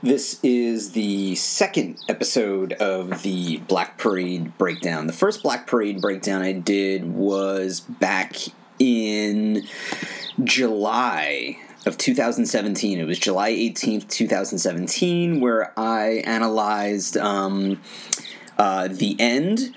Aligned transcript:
This 0.00 0.38
is 0.44 0.92
the 0.92 1.34
second 1.34 1.98
episode 2.08 2.72
of 2.74 3.24
the 3.24 3.56
Black 3.66 3.98
Parade 3.98 4.56
breakdown. 4.56 5.08
The 5.08 5.12
first 5.12 5.42
Black 5.42 5.66
Parade 5.66 6.00
breakdown 6.00 6.40
I 6.40 6.52
did 6.52 7.12
was 7.12 7.80
back 7.80 8.36
in 8.78 9.64
July 10.44 11.58
of 11.84 11.98
2017. 11.98 13.00
It 13.00 13.06
was 13.08 13.18
July 13.18 13.50
18th, 13.50 14.08
2017, 14.08 15.40
where 15.40 15.72
I 15.76 16.22
analyzed 16.24 17.16
um, 17.16 17.80
uh, 18.56 18.86
The 18.86 19.16
End 19.18 19.74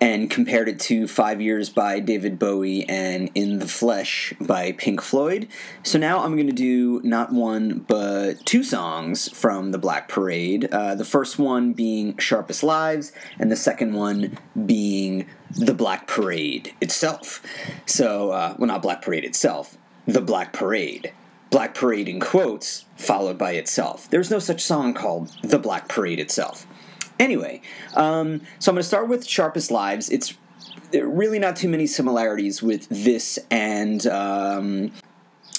and 0.00 0.30
compared 0.30 0.68
it 0.68 0.78
to 0.78 1.08
Five 1.08 1.40
Years 1.40 1.70
by 1.70 2.00
David 2.00 2.38
Bowie 2.38 2.86
and 2.88 3.30
In 3.34 3.58
the 3.58 3.68
Flesh 3.68 4.34
by 4.40 4.72
Pink 4.72 5.00
Floyd. 5.00 5.48
So 5.82 5.98
now 5.98 6.22
I'm 6.22 6.34
going 6.34 6.48
to 6.48 6.52
do 6.52 7.00
not 7.02 7.32
one, 7.32 7.84
but 7.88 8.44
two 8.44 8.62
songs 8.62 9.28
from 9.28 9.72
the 9.72 9.78
Black 9.78 10.08
Parade. 10.08 10.66
Uh, 10.70 10.94
the 10.94 11.04
first 11.04 11.38
one 11.38 11.72
being 11.72 12.16
Sharpest 12.18 12.62
Lives, 12.62 13.12
and 13.38 13.50
the 13.50 13.56
second 13.56 13.94
one 13.94 14.38
being 14.66 15.26
The 15.50 15.74
Black 15.74 16.06
Parade 16.06 16.74
itself. 16.80 17.42
So, 17.86 18.32
uh, 18.32 18.54
well, 18.58 18.66
not 18.66 18.82
Black 18.82 19.02
Parade 19.02 19.24
itself, 19.24 19.78
The 20.06 20.20
Black 20.20 20.52
Parade. 20.52 21.12
Black 21.48 21.74
Parade 21.74 22.08
in 22.08 22.20
quotes, 22.20 22.84
followed 22.96 23.38
by 23.38 23.52
itself. 23.52 24.10
There's 24.10 24.30
no 24.30 24.40
such 24.40 24.62
song 24.62 24.92
called 24.92 25.30
The 25.42 25.58
Black 25.58 25.88
Parade 25.88 26.18
itself. 26.18 26.66
Anyway, 27.18 27.62
um, 27.94 28.42
so 28.58 28.70
I'm 28.70 28.74
going 28.74 28.82
to 28.82 28.88
start 28.88 29.08
with 29.08 29.26
Sharpest 29.26 29.70
Lives. 29.70 30.10
It's 30.10 30.34
really 30.92 31.38
not 31.38 31.56
too 31.56 31.68
many 31.68 31.86
similarities 31.86 32.62
with 32.62 32.88
this 32.88 33.38
and 33.50 34.06
um, 34.06 34.92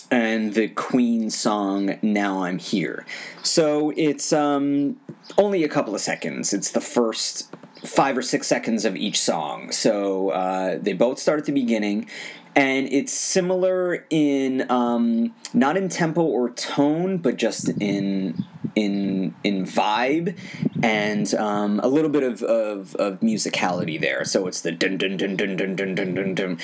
and 0.09 0.53
the 0.53 0.67
Queen 0.69 1.29
song 1.29 1.97
"Now 2.01 2.43
I'm 2.43 2.59
Here." 2.59 3.05
So 3.43 3.91
it's 3.97 4.31
um, 4.31 4.97
only 5.37 5.63
a 5.63 5.69
couple 5.69 5.95
of 5.95 6.01
seconds. 6.01 6.53
It's 6.53 6.71
the 6.71 6.81
first 6.81 7.53
five 7.85 8.17
or 8.17 8.21
six 8.21 8.47
seconds 8.47 8.85
of 8.85 8.95
each 8.95 9.19
song. 9.19 9.71
So 9.71 10.29
uh, 10.29 10.77
they 10.81 10.93
both 10.93 11.19
start 11.19 11.39
at 11.39 11.45
the 11.45 11.51
beginning, 11.51 12.07
and 12.55 12.87
it's 12.91 13.13
similar 13.13 14.05
in 14.09 14.69
um, 14.71 15.33
not 15.53 15.77
in 15.77 15.89
tempo 15.89 16.21
or 16.23 16.49
tone, 16.51 17.17
but 17.17 17.37
just 17.37 17.69
in 17.81 18.45
in 18.77 19.33
in 19.43 19.65
vibe 19.65 20.37
and 20.83 21.33
um, 21.33 21.79
a 21.81 21.87
little 21.87 22.11
bit 22.11 22.21
of, 22.21 22.43
of, 22.43 22.95
of 22.97 23.19
musicality 23.21 23.99
there. 23.99 24.23
So 24.23 24.45
it's 24.45 24.61
the 24.61 24.71
dun 24.71 24.97
dun 24.97 25.17
dun 25.17 25.35
dun 25.35 25.55
dun 25.55 25.75
dun 25.75 25.95
dun 25.95 26.13
dun 26.13 26.35
dun. 26.35 26.57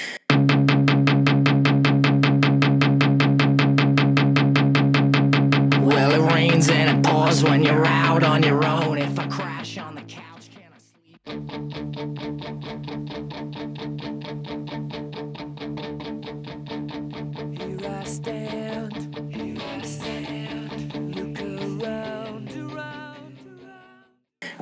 Well, 5.83 6.11
it 6.11 6.31
rains 6.31 6.69
and 6.69 6.99
it 6.99 7.03
pours 7.03 7.43
when 7.43 7.63
you're 7.63 7.85
out 7.85 8.23
on 8.23 8.43
your 8.43 8.52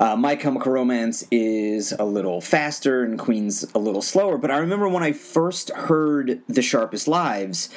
Uh, 0.02 0.16
My 0.16 0.36
Chemical 0.36 0.72
Romance 0.72 1.24
is 1.30 1.92
a 1.92 2.06
little 2.06 2.42
faster 2.42 3.04
and 3.04 3.20
Queen's 3.20 3.64
a 3.76 3.78
little 3.78 4.02
slower, 4.02 4.40
but 4.40 4.50
I 4.50 4.58
remember 4.58 4.90
when 4.90 5.04
I 5.04 5.12
first 5.12 5.70
heard 5.70 6.42
The 6.48 6.64
Sharpest 6.64 7.08
Lives, 7.08 7.70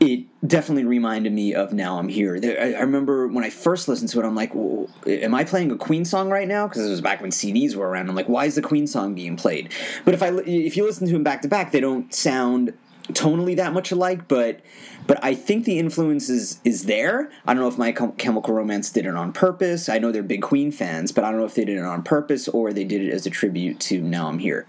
it 0.00 0.24
definitely 0.48 0.86
reminded 0.86 1.34
me 1.34 1.52
of 1.52 1.74
Now 1.74 1.98
I'm 1.98 2.08
Here. 2.08 2.40
There, 2.40 2.58
I, 2.58 2.78
I 2.78 2.80
remember 2.80 3.28
when 3.28 3.44
I 3.44 3.50
first 3.50 3.88
listened 3.88 4.08
to 4.08 4.20
it, 4.20 4.24
I'm 4.24 4.34
like, 4.34 4.54
"Whoa, 4.54 4.88
am 5.06 5.34
I 5.34 5.44
playing 5.44 5.70
a 5.70 5.76
Queen 5.76 6.06
song 6.06 6.30
right 6.30 6.48
now? 6.48 6.66
Because 6.66 6.86
it 6.86 6.88
was 6.88 7.02
back 7.02 7.20
when 7.20 7.30
CDs 7.30 7.74
were 7.74 7.86
around. 7.86 8.08
I'm 8.08 8.16
like, 8.16 8.30
why 8.30 8.46
is 8.46 8.54
the 8.54 8.62
Queen 8.62 8.86
song 8.86 9.14
being 9.14 9.36
played? 9.36 9.70
But 10.06 10.14
if 10.14 10.22
I 10.22 10.28
if 10.28 10.78
you 10.78 10.86
listen 10.86 11.08
to 11.08 11.12
them 11.12 11.24
back 11.24 11.42
to 11.42 11.48
back, 11.48 11.72
they 11.72 11.80
don't 11.80 12.14
sound 12.14 12.72
tonally 13.12 13.56
that 13.56 13.72
much 13.72 13.92
alike, 13.92 14.28
but 14.28 14.60
but 15.06 15.22
I 15.24 15.34
think 15.34 15.64
the 15.64 15.78
influence 15.78 16.28
is 16.28 16.60
is 16.64 16.84
there. 16.84 17.30
I 17.46 17.54
don't 17.54 17.62
know 17.62 17.68
if 17.68 17.78
My 17.78 17.92
Chemical 17.92 18.54
Romance 18.54 18.90
did 18.90 19.06
it 19.06 19.14
on 19.14 19.32
purpose. 19.32 19.88
I 19.88 19.98
know 19.98 20.12
they're 20.12 20.22
big 20.22 20.42
Queen 20.42 20.70
fans, 20.70 21.12
but 21.12 21.24
I 21.24 21.30
don't 21.30 21.40
know 21.40 21.46
if 21.46 21.54
they 21.54 21.64
did 21.64 21.78
it 21.78 21.84
on 21.84 22.02
purpose 22.02 22.48
or 22.48 22.72
they 22.72 22.84
did 22.84 23.02
it 23.02 23.12
as 23.12 23.26
a 23.26 23.30
tribute 23.30 23.80
to 23.80 24.00
Now 24.00 24.28
I'm 24.28 24.38
Here. 24.38 24.66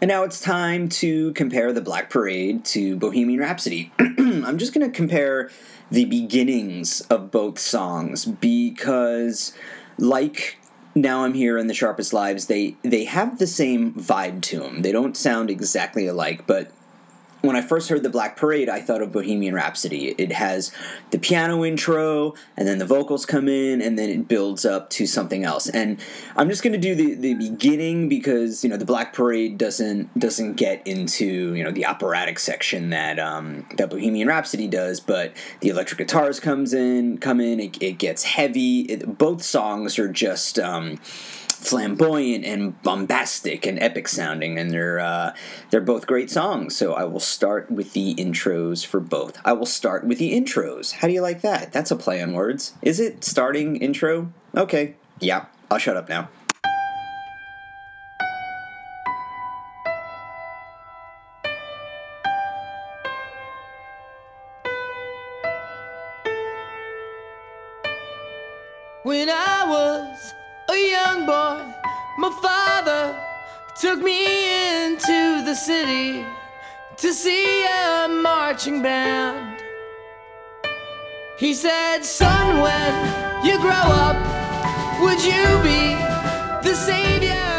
And 0.00 0.08
now 0.08 0.22
it's 0.24 0.40
time 0.40 0.88
to 0.88 1.32
compare 1.32 1.72
the 1.72 1.80
Black 1.80 2.10
Parade 2.10 2.64
to 2.66 2.96
Bohemian 2.96 3.40
Rhapsody. 3.40 3.92
I'm 3.98 4.58
just 4.58 4.74
going 4.74 4.88
to 4.88 4.94
compare 4.94 5.50
the 5.90 6.04
beginnings 6.04 7.00
of 7.02 7.30
both 7.30 7.58
songs 7.58 8.24
because, 8.24 9.52
like 9.98 10.58
Now 10.94 11.24
I'm 11.24 11.34
Here 11.34 11.58
and 11.58 11.68
The 11.68 11.74
Sharpest 11.74 12.12
Lives, 12.12 12.46
they, 12.46 12.76
they 12.82 13.04
have 13.04 13.38
the 13.38 13.46
same 13.46 13.92
vibe 13.94 14.42
to 14.42 14.60
them. 14.60 14.82
They 14.82 14.92
don't 14.92 15.16
sound 15.16 15.50
exactly 15.50 16.06
alike, 16.06 16.46
but 16.46 16.72
when 17.42 17.56
I 17.56 17.60
first 17.60 17.88
heard 17.88 18.02
the 18.02 18.08
Black 18.08 18.36
Parade, 18.36 18.68
I 18.68 18.80
thought 18.80 19.02
of 19.02 19.12
Bohemian 19.12 19.54
Rhapsody. 19.54 20.14
It 20.16 20.32
has 20.32 20.72
the 21.10 21.18
piano 21.18 21.64
intro, 21.64 22.34
and 22.56 22.66
then 22.66 22.78
the 22.78 22.86
vocals 22.86 23.26
come 23.26 23.48
in, 23.48 23.82
and 23.82 23.98
then 23.98 24.08
it 24.08 24.28
builds 24.28 24.64
up 24.64 24.90
to 24.90 25.06
something 25.06 25.44
else. 25.44 25.68
And 25.68 26.00
I'm 26.36 26.48
just 26.48 26.62
going 26.62 26.72
to 26.72 26.78
do 26.78 26.94
the, 26.94 27.14
the 27.14 27.34
beginning 27.34 28.08
because 28.08 28.62
you 28.62 28.70
know 28.70 28.76
the 28.76 28.84
Black 28.84 29.12
Parade 29.12 29.58
doesn't 29.58 30.16
doesn't 30.18 30.54
get 30.54 30.86
into 30.86 31.54
you 31.54 31.64
know 31.64 31.72
the 31.72 31.84
operatic 31.84 32.38
section 32.38 32.90
that 32.90 33.18
um, 33.18 33.66
that 33.76 33.90
Bohemian 33.90 34.28
Rhapsody 34.28 34.68
does, 34.68 35.00
but 35.00 35.34
the 35.60 35.68
electric 35.68 35.98
guitars 35.98 36.38
comes 36.38 36.72
in, 36.72 37.18
come 37.18 37.40
in. 37.40 37.58
It, 37.58 37.82
it 37.82 37.98
gets 37.98 38.22
heavy. 38.22 38.80
It, 38.82 39.18
both 39.18 39.42
songs 39.42 39.98
are 39.98 40.08
just. 40.08 40.58
Um, 40.58 40.98
flamboyant 41.62 42.44
and 42.44 42.80
bombastic 42.82 43.66
and 43.66 43.78
epic 43.80 44.08
sounding, 44.08 44.58
and 44.58 44.70
they're 44.70 44.98
uh, 44.98 45.34
they're 45.70 45.80
both 45.80 46.06
great 46.06 46.30
songs. 46.30 46.76
So 46.76 46.92
I 46.94 47.04
will 47.04 47.20
start 47.20 47.70
with 47.70 47.92
the 47.92 48.14
intros 48.16 48.84
for 48.84 49.00
both. 49.00 49.38
I 49.44 49.52
will 49.52 49.66
start 49.66 50.04
with 50.04 50.18
the 50.18 50.32
intros. 50.32 50.92
How 50.92 51.08
do 51.08 51.14
you 51.14 51.22
like 51.22 51.42
that? 51.42 51.72
That's 51.72 51.90
a 51.90 51.96
play 51.96 52.22
on 52.22 52.32
words. 52.32 52.74
Is 52.82 53.00
it 53.00 53.24
starting 53.24 53.76
intro? 53.76 54.32
Okay, 54.56 54.94
yeah. 55.20 55.46
I'll 55.70 55.78
shut 55.78 55.96
up 55.96 56.08
now. 56.08 56.28
When 69.04 69.28
I 69.28 69.64
was 69.66 70.32
a 70.72 70.90
young 70.90 71.26
boy, 71.26 71.60
my 72.18 72.30
father 72.40 73.14
took 73.74 73.98
me 74.00 74.18
into 74.84 75.44
the 75.44 75.54
city 75.54 76.24
to 76.96 77.12
see 77.12 77.64
a 77.64 78.08
marching 78.08 78.80
band. 78.82 79.60
He 81.38 81.52
said, 81.52 82.04
Son, 82.04 82.60
when 82.60 83.44
you 83.44 83.58
grow 83.58 83.86
up, 84.06 84.16
would 85.02 85.22
you 85.22 85.44
be 85.62 85.94
the 86.66 86.74
savior 86.74 87.51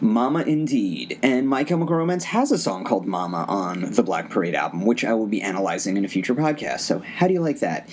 Mama 0.00 0.42
Indeed. 0.42 1.18
And 1.22 1.48
My 1.48 1.64
Chemical 1.64 1.96
Romance 1.96 2.24
has 2.24 2.52
a 2.52 2.58
song 2.58 2.84
called 2.84 3.06
Mama 3.06 3.44
on 3.48 3.92
the 3.92 4.02
Black 4.02 4.30
Parade 4.30 4.54
album, 4.54 4.84
which 4.84 5.04
I 5.04 5.12
will 5.14 5.26
be 5.26 5.42
analyzing 5.42 5.96
in 5.96 6.04
a 6.04 6.08
future 6.08 6.34
podcast. 6.34 6.80
So, 6.80 7.00
how 7.00 7.26
do 7.26 7.34
you 7.34 7.40
like 7.40 7.60
that? 7.60 7.88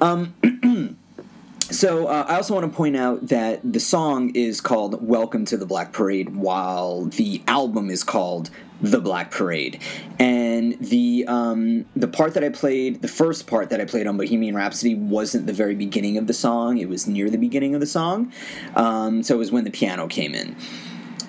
Um, 0.00 0.34
so, 1.70 2.06
uh, 2.06 2.24
I 2.28 2.36
also 2.36 2.54
want 2.54 2.70
to 2.70 2.74
point 2.74 2.96
out 2.96 3.28
that 3.28 3.60
the 3.64 3.80
song 3.80 4.34
is 4.34 4.60
called 4.60 5.06
Welcome 5.06 5.44
to 5.46 5.56
the 5.56 5.66
Black 5.66 5.92
Parade, 5.92 6.34
while 6.34 7.04
the 7.04 7.42
album 7.46 7.90
is 7.90 8.04
called 8.04 8.50
The 8.80 9.00
Black 9.00 9.30
Parade. 9.30 9.80
And 10.18 10.78
the 10.80 11.26
um, 11.28 11.84
the 11.94 12.08
part 12.08 12.34
that 12.34 12.44
I 12.44 12.48
played, 12.48 13.02
the 13.02 13.08
first 13.08 13.46
part 13.46 13.68
that 13.70 13.80
I 13.80 13.84
played 13.84 14.06
on 14.06 14.16
Bohemian 14.16 14.54
Rhapsody, 14.54 14.94
wasn't 14.94 15.46
the 15.46 15.52
very 15.52 15.74
beginning 15.74 16.16
of 16.16 16.26
the 16.26 16.34
song. 16.34 16.78
It 16.78 16.88
was 16.88 17.06
near 17.06 17.28
the 17.28 17.38
beginning 17.38 17.74
of 17.74 17.80
the 17.80 17.86
song. 17.86 18.32
Um, 18.74 19.22
so, 19.22 19.34
it 19.34 19.38
was 19.38 19.52
when 19.52 19.64
the 19.64 19.70
piano 19.70 20.06
came 20.06 20.34
in. 20.34 20.56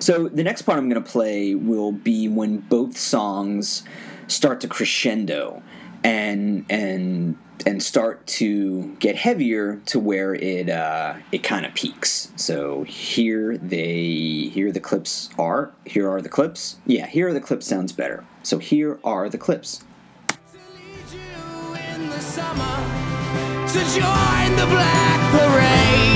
So 0.02 0.26
the 0.26 0.42
next 0.42 0.62
part 0.62 0.78
I'm 0.78 0.88
going 0.88 1.00
to 1.00 1.08
play 1.08 1.54
will 1.54 1.92
be 1.92 2.26
when 2.26 2.58
both 2.58 2.96
songs 2.98 3.84
start 4.26 4.60
to 4.62 4.66
crescendo. 4.66 5.62
and 6.04 6.66
and 6.68 7.36
and 7.64 7.80
start 7.80 8.26
to 8.26 8.96
get 8.98 9.14
heavier 9.14 9.80
to 9.86 10.00
where 10.00 10.34
it 10.34 10.68
uh, 10.68 11.14
it 11.30 11.44
kind 11.44 11.64
of 11.64 11.74
peaks. 11.74 12.32
So 12.36 12.82
here 12.82 13.56
they 13.56 14.50
here 14.52 14.72
the 14.72 14.80
clips 14.80 15.30
are. 15.38 15.72
Here 15.84 16.10
are 16.10 16.20
the 16.20 16.28
clips. 16.28 16.76
Yeah, 16.86 17.06
here 17.06 17.28
are 17.28 17.32
the 17.32 17.40
clips 17.40 17.66
sounds 17.66 17.92
better. 17.92 18.24
So 18.42 18.58
here 18.58 18.98
are 19.04 19.28
the 19.28 19.38
clips. 19.38 19.84
To 23.72 23.78
join 23.78 24.56
the 24.56 24.66
black 24.66 25.32
parade. 25.32 26.11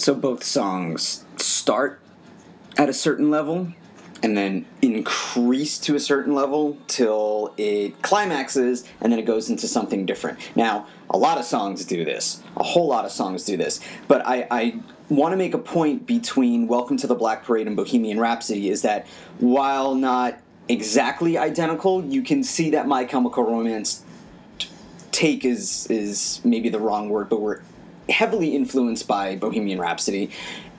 So 0.00 0.14
both 0.14 0.42
songs 0.42 1.26
start 1.36 2.00
at 2.78 2.88
a 2.88 2.92
certain 2.94 3.30
level 3.30 3.74
and 4.22 4.34
then 4.34 4.64
increase 4.80 5.76
to 5.80 5.94
a 5.94 6.00
certain 6.00 6.34
level 6.34 6.78
till 6.86 7.52
it 7.58 8.00
climaxes 8.00 8.88
and 9.02 9.12
then 9.12 9.18
it 9.18 9.26
goes 9.26 9.50
into 9.50 9.68
something 9.68 10.06
different. 10.06 10.38
Now, 10.56 10.86
a 11.10 11.18
lot 11.18 11.36
of 11.36 11.44
songs 11.44 11.84
do 11.84 12.02
this. 12.02 12.42
A 12.56 12.62
whole 12.62 12.88
lot 12.88 13.04
of 13.04 13.12
songs 13.12 13.44
do 13.44 13.58
this. 13.58 13.78
But 14.08 14.26
I, 14.26 14.46
I 14.50 14.80
want 15.10 15.34
to 15.34 15.36
make 15.36 15.52
a 15.52 15.58
point 15.58 16.06
between 16.06 16.66
Welcome 16.66 16.96
to 16.96 17.06
the 17.06 17.14
Black 17.14 17.44
Parade 17.44 17.66
and 17.66 17.76
Bohemian 17.76 18.18
Rhapsody 18.18 18.70
is 18.70 18.80
that 18.80 19.06
while 19.38 19.94
not 19.94 20.40
exactly 20.66 21.36
identical, 21.36 22.02
you 22.02 22.22
can 22.22 22.42
see 22.42 22.70
that 22.70 22.88
My 22.88 23.04
Chemical 23.04 23.44
Romance 23.44 24.02
take 25.12 25.44
is 25.44 25.86
is 25.90 26.40
maybe 26.42 26.70
the 26.70 26.80
wrong 26.80 27.10
word, 27.10 27.28
but 27.28 27.42
we're 27.42 27.60
heavily 28.08 28.54
influenced 28.54 29.06
by 29.06 29.36
Bohemian 29.36 29.78
Rhapsody, 29.78 30.30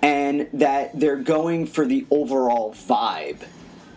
and 0.01 0.47
that 0.53 0.99
they're 0.99 1.15
going 1.15 1.65
for 1.65 1.85
the 1.85 2.05
overall 2.09 2.73
vibe 2.73 3.45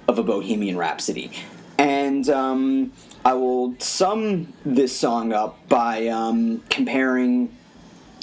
of 0.06 0.18
a 0.18 0.22
Bohemian 0.22 0.76
Rhapsody. 0.76 1.30
And 1.78 2.28
um, 2.28 2.92
I 3.24 3.34
will 3.34 3.74
sum 3.78 4.52
this 4.64 4.96
song 4.96 5.32
up 5.32 5.68
by 5.68 6.08
um, 6.08 6.62
comparing 6.70 7.54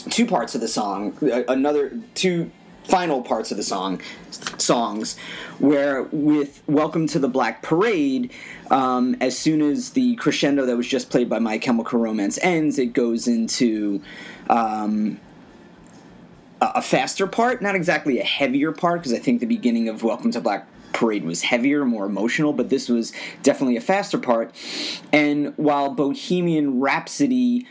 two 0.09 0.25
parts 0.25 0.55
of 0.55 0.61
the 0.61 0.67
song, 0.67 1.17
uh, 1.21 1.43
another 1.47 1.99
two 2.15 2.51
final 2.83 3.21
parts 3.21 3.51
of 3.51 3.57
the 3.57 3.63
song 3.63 4.01
songs 4.57 5.17
where 5.59 6.03
with 6.11 6.63
welcome 6.67 7.05
to 7.07 7.19
the 7.19 7.27
black 7.27 7.61
parade 7.61 8.31
um, 8.71 9.15
as 9.21 9.37
soon 9.37 9.61
as 9.61 9.91
the 9.91 10.15
crescendo 10.15 10.65
that 10.65 10.75
was 10.75 10.87
just 10.87 11.09
played 11.09 11.29
by 11.29 11.37
my 11.37 11.57
chemical 11.57 11.99
romance 11.99 12.39
ends 12.41 12.79
it 12.79 12.87
goes 12.87 13.27
into 13.27 14.01
um, 14.51 15.19
a 16.61 16.81
faster 16.81 17.25
part 17.25 17.61
not 17.61 17.73
exactly 17.73 18.19
a 18.19 18.23
heavier 18.23 18.71
part 18.71 18.99
because 19.01 19.13
i 19.13 19.17
think 19.17 19.39
the 19.39 19.47
beginning 19.47 19.89
of 19.89 20.03
welcome 20.03 20.29
to 20.29 20.39
black 20.39 20.67
parade 20.93 21.23
was 21.23 21.41
heavier 21.41 21.85
more 21.85 22.05
emotional 22.05 22.53
but 22.53 22.69
this 22.69 22.89
was 22.89 23.13
definitely 23.43 23.77
a 23.77 23.81
faster 23.81 24.17
part. 24.17 24.53
And 25.11 25.53
while 25.57 25.89
bohemian 25.91 26.79
rhapsody 26.79 27.67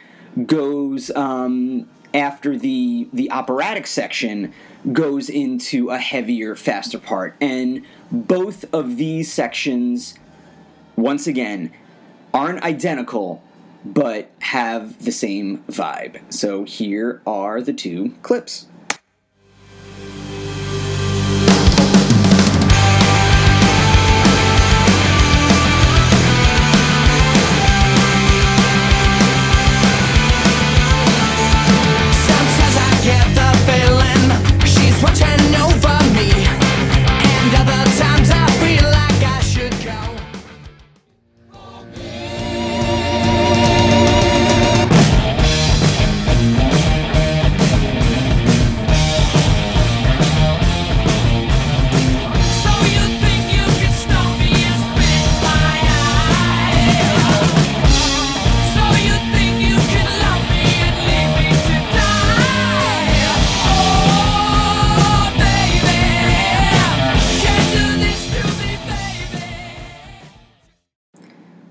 goes 0.47 1.11
um, 1.13 1.89
after 2.15 2.57
the 2.57 3.09
the 3.13 3.31
operatic 3.31 3.87
section 3.87 4.53
goes 4.93 5.29
into 5.29 5.91
a 5.91 5.99
heavier 5.99 6.55
faster 6.55 6.99
part. 6.99 7.37
And 7.41 7.85
both 8.11 8.65
of 8.73 8.97
these 8.97 9.33
sections 9.33 10.19
once 10.97 11.27
again 11.27 11.73
aren't 12.33 12.63
identical 12.63 13.43
but 13.85 14.31
have 14.41 15.05
the 15.05 15.13
same 15.13 15.59
vibe. 15.69 16.21
So 16.33 16.65
here 16.65 17.23
are 17.27 17.61
the 17.61 17.73
two 17.73 18.15
clips 18.23 18.67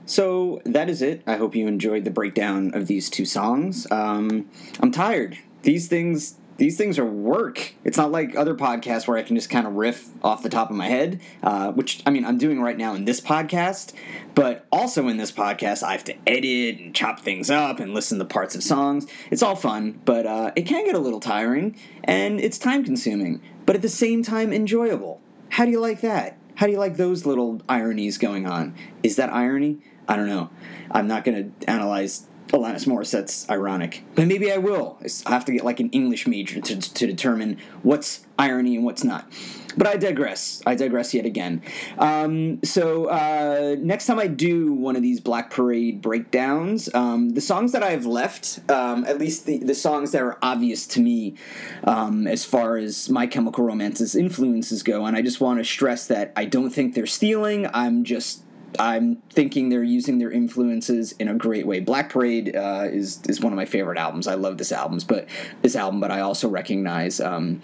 So 0.09 0.59
that 0.65 0.89
is 0.89 1.03
it. 1.03 1.21
I 1.27 1.35
hope 1.35 1.55
you 1.55 1.67
enjoyed 1.67 2.03
the 2.03 2.09
breakdown 2.09 2.73
of 2.73 2.87
these 2.87 3.11
two 3.11 3.25
songs. 3.25 3.85
Um, 3.91 4.49
I'm 4.79 4.91
tired. 4.91 5.37
These 5.61 5.87
things, 5.87 6.33
these 6.57 6.77
things 6.77 6.97
are 6.97 7.05
work. 7.05 7.75
It's 7.83 7.95
not 7.95 8.09
like 8.09 8.35
other 8.35 8.55
podcasts 8.55 9.07
where 9.07 9.19
I 9.19 9.21
can 9.21 9.35
just 9.35 9.51
kind 9.51 9.67
of 9.67 9.73
riff 9.73 10.09
off 10.23 10.41
the 10.41 10.49
top 10.49 10.71
of 10.71 10.75
my 10.75 10.87
head, 10.87 11.21
uh, 11.43 11.73
which 11.73 12.01
I 12.07 12.09
mean 12.09 12.25
I'm 12.25 12.39
doing 12.39 12.59
right 12.59 12.75
now 12.75 12.95
in 12.95 13.05
this 13.05 13.21
podcast. 13.21 13.93
But 14.33 14.65
also 14.71 15.07
in 15.09 15.17
this 15.17 15.31
podcast, 15.31 15.83
I 15.83 15.91
have 15.91 16.05
to 16.05 16.15
edit 16.25 16.79
and 16.79 16.95
chop 16.95 17.19
things 17.19 17.51
up 17.51 17.79
and 17.79 17.93
listen 17.93 18.17
to 18.17 18.25
parts 18.25 18.55
of 18.55 18.63
songs. 18.63 19.05
It's 19.29 19.43
all 19.43 19.55
fun, 19.55 20.01
but 20.05 20.25
uh, 20.25 20.53
it 20.55 20.63
can 20.63 20.85
get 20.85 20.95
a 20.95 20.99
little 20.99 21.19
tiring 21.19 21.77
and 22.03 22.41
it's 22.41 22.57
time 22.57 22.83
consuming, 22.83 23.43
but 23.67 23.75
at 23.75 23.83
the 23.83 23.89
same 23.89 24.23
time 24.23 24.53
enjoyable. 24.53 25.21
How 25.49 25.65
do 25.65 25.71
you 25.71 25.79
like 25.79 26.01
that? 26.01 26.39
How 26.55 26.65
do 26.65 26.73
you 26.73 26.79
like 26.79 26.97
those 26.97 27.27
little 27.27 27.61
ironies 27.69 28.17
going 28.17 28.47
on? 28.47 28.75
Is 29.03 29.15
that 29.17 29.31
irony? 29.31 29.81
I 30.09 30.15
don't 30.17 30.27
know. 30.27 30.49
I'm 30.91 31.07
not 31.07 31.23
going 31.23 31.53
to 31.59 31.69
analyze 31.69 32.25
Alanis 32.47 32.87
Morissette's 32.87 33.47
ironic, 33.47 34.03
but 34.15 34.25
maybe 34.25 34.51
I 34.51 34.57
will. 34.57 34.97
I 35.25 35.29
have 35.29 35.45
to 35.45 35.51
get 35.51 35.63
like 35.63 35.79
an 35.79 35.91
English 35.91 36.25
major 36.27 36.59
to, 36.59 36.79
to 36.79 37.07
determine 37.07 37.59
what's 37.83 38.25
irony 38.39 38.75
and 38.75 38.83
what's 38.83 39.03
not. 39.03 39.31
but 39.77 39.87
I 39.87 39.97
digress. 39.97 40.61
I 40.65 40.75
digress 40.75 41.13
yet 41.13 41.25
again. 41.25 41.61
Um, 41.97 42.59
so 42.63 43.05
uh, 43.05 43.75
next 43.79 44.07
time 44.07 44.19
I 44.19 44.27
do 44.27 44.73
one 44.73 44.95
of 44.95 45.01
these 45.01 45.19
Black 45.19 45.51
Parade 45.51 46.01
breakdowns, 46.01 46.93
um, 46.93 47.29
the 47.29 47.41
songs 47.41 47.71
that 47.73 47.83
I've 47.83 48.05
left, 48.05 48.59
um, 48.69 49.05
at 49.05 49.19
least 49.19 49.45
the, 49.45 49.59
the 49.59 49.75
songs 49.75 50.11
that 50.11 50.21
are 50.21 50.37
obvious 50.41 50.87
to 50.87 51.01
me 51.01 51.35
um, 51.83 52.27
as 52.27 52.45
far 52.45 52.77
as 52.77 53.09
My 53.09 53.27
Chemical 53.27 53.63
Romance's 53.63 54.15
influences 54.15 54.83
go, 54.83 55.05
and 55.05 55.15
I 55.15 55.21
just 55.21 55.39
want 55.39 55.59
to 55.59 55.63
stress 55.65 56.07
that 56.07 56.33
I 56.35 56.45
don't 56.45 56.71
think 56.71 56.95
they're 56.95 57.05
stealing. 57.05 57.67
I'm 57.73 58.03
just 58.03 58.43
I'm 58.77 59.17
thinking 59.29 59.69
they're 59.69 59.83
using 59.83 60.19
their 60.19 60.31
influences 60.31 61.13
in 61.13 61.27
a 61.27 61.33
great 61.33 61.65
way. 61.65 61.79
Black 61.79 62.09
Parade 62.09 62.55
uh, 62.55 62.87
is 62.89 63.21
is 63.27 63.41
one 63.41 63.53
of 63.53 63.57
my 63.57 63.65
favorite 63.65 63.97
albums. 63.97 64.27
I 64.27 64.35
love 64.35 64.57
this 64.57 64.71
albums, 64.71 65.03
but 65.03 65.27
this 65.61 65.75
album, 65.75 65.99
but 65.99 66.11
I 66.11 66.19
also 66.19 66.49
recognize 66.49 67.19
um, 67.19 67.61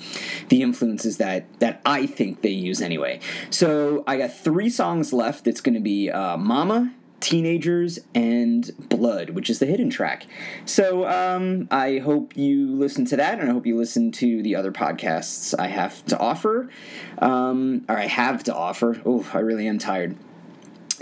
the 0.49 0.61
influences 0.61 1.17
that 1.17 1.59
that 1.59 1.81
I 1.85 2.05
think 2.05 2.41
they 2.41 2.49
use 2.49 2.81
anyway. 2.81 3.19
So 3.49 4.03
I 4.07 4.17
got 4.17 4.33
three 4.33 4.69
songs 4.69 5.13
left. 5.13 5.47
It's 5.47 5.61
going 5.61 5.75
to 5.75 5.81
be 5.81 6.09
uh, 6.09 6.37
Mama. 6.37 6.93
Teenagers 7.21 7.97
and 8.13 8.71
Blood, 8.87 9.31
which 9.31 9.49
is 9.49 9.57
the 9.57 9.65
hidden 9.65 9.89
track. 9.89 10.27
So 10.65 11.07
um, 11.07 11.67
I 11.71 11.97
hope 11.97 12.37
you 12.37 12.75
listen 12.75 13.03
to 13.05 13.15
that, 13.17 13.39
and 13.39 13.49
I 13.49 13.53
hope 13.53 13.65
you 13.65 13.75
listen 13.75 14.11
to 14.11 14.43
the 14.43 14.55
other 14.55 14.71
podcasts 14.71 15.57
I 15.57 15.67
have 15.67 16.05
to 16.05 16.19
offer, 16.19 16.69
um, 17.17 17.83
or 17.89 17.97
I 17.97 18.05
have 18.05 18.43
to 18.43 18.55
offer. 18.55 19.01
Oh, 19.05 19.27
I 19.33 19.39
really 19.39 19.67
am 19.67 19.79
tired. 19.79 20.15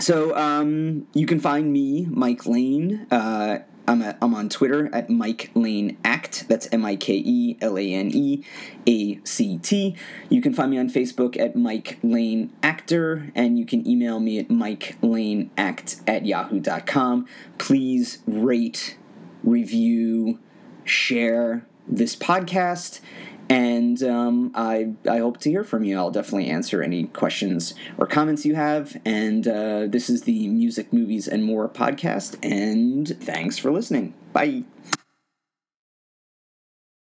So 0.04 0.36
um, 0.36 1.06
you 1.14 1.24
can 1.24 1.40
find 1.40 1.72
me, 1.72 2.06
Mike 2.10 2.44
Lane. 2.44 3.06
Uh, 3.10 3.60
I'm, 3.88 4.02
I'm 4.02 4.34
on 4.34 4.50
Twitter 4.50 4.94
at 4.94 5.08
Mike 5.08 5.50
Lane 5.54 5.96
Act. 6.04 6.46
That's 6.46 6.68
M 6.70 6.84
I 6.84 6.96
K 6.96 7.14
E 7.14 7.56
L 7.62 7.78
A 7.78 7.94
N 7.94 8.10
E 8.12 8.44
A 8.86 9.18
C 9.24 9.56
T. 9.56 9.96
You 10.28 10.42
can 10.42 10.52
find 10.52 10.70
me 10.70 10.76
on 10.76 10.90
Facebook 10.90 11.40
at 11.40 11.56
Mike 11.56 12.00
Lane 12.02 12.52
Actor, 12.62 13.32
and 13.34 13.58
you 13.58 13.64
can 13.64 13.88
email 13.88 14.20
me 14.20 14.38
at 14.38 14.50
Mike 14.50 14.98
Lane 15.00 15.50
Act 15.56 16.02
at 16.06 16.26
yahoo.com. 16.26 17.26
Please 17.56 18.18
rate, 18.26 18.98
review, 19.42 20.38
share 20.84 21.66
this 21.88 22.14
podcast 22.14 23.00
and 23.48 24.02
um, 24.02 24.52
I, 24.54 24.94
I 25.08 25.18
hope 25.18 25.38
to 25.40 25.50
hear 25.50 25.64
from 25.64 25.84
you. 25.84 25.96
I'll 25.96 26.10
definitely 26.10 26.48
answer 26.48 26.82
any 26.82 27.04
questions 27.04 27.74
or 27.98 28.06
comments 28.06 28.44
you 28.44 28.54
have. 28.54 28.96
And 29.04 29.46
uh, 29.46 29.86
this 29.86 30.08
is 30.08 30.22
the 30.22 30.48
Music, 30.48 30.92
Movies, 30.92 31.28
and 31.28 31.44
More 31.44 31.68
podcast. 31.68 32.36
And 32.42 33.08
thanks 33.22 33.58
for 33.58 33.70
listening. 33.70 34.14
Bye. 34.32 34.64